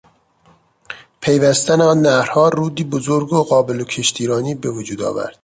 [1.21, 5.39] پیوستن آن نهرها رودی بزرگ و قابل کشتیرانی به وجود آورد.